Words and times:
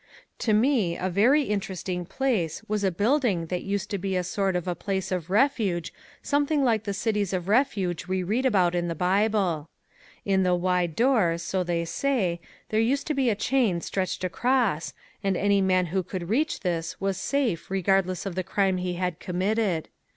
To 0.39 0.51
me 0.51 0.97
a 0.97 1.11
very 1.11 1.43
interesting 1.43 2.07
place 2.07 2.63
was 2.67 2.83
a 2.83 2.89
building 2.89 3.45
that 3.53 3.61
used 3.61 3.91
to 3.91 3.99
be 3.99 4.15
a 4.17 4.23
sort 4.23 4.55
of 4.55 4.67
a 4.67 4.73
place 4.73 5.11
of 5.11 5.29
refuge 5.29 5.93
something 6.23 6.63
like 6.63 6.85
the 6.85 6.91
cities 6.95 7.33
of 7.33 7.47
refuge 7.47 8.07
we 8.07 8.23
read 8.23 8.43
about 8.43 8.73
in 8.73 8.87
the 8.87 8.95
Bible. 8.95 9.69
In 10.25 10.41
the 10.41 10.55
wide 10.55 10.95
door, 10.95 11.37
so 11.37 11.63
they 11.63 11.85
say, 11.85 12.41
there 12.69 12.79
used 12.79 13.05
to 13.05 13.13
be 13.13 13.29
a 13.29 13.35
chain 13.35 13.79
stretched 13.79 14.23
across 14.23 14.95
and 15.23 15.37
any 15.37 15.61
man 15.61 15.85
who 15.93 16.01
could 16.01 16.29
reach 16.29 16.61
this 16.61 16.99
was 16.99 17.15
safe 17.17 17.69
regardless 17.69 18.25
of 18.25 18.33
the 18.33 18.43
crime 18.43 18.77
he 18.77 18.95
had 18.95 19.19
committed. 19.19 19.87